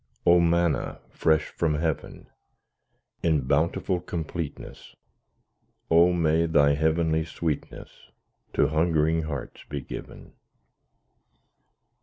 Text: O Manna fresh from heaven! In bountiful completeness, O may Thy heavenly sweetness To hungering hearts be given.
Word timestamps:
O 0.25 0.39
Manna 0.39 0.99
fresh 1.11 1.49
from 1.49 1.75
heaven! 1.75 2.25
In 3.21 3.41
bountiful 3.41 3.99
completeness, 3.99 4.95
O 5.91 6.11
may 6.11 6.47
Thy 6.47 6.73
heavenly 6.73 7.23
sweetness 7.23 8.09
To 8.53 8.69
hungering 8.69 9.21
hearts 9.21 9.63
be 9.69 9.79
given. 9.79 10.33